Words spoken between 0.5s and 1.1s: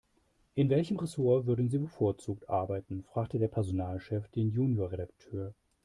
In welchem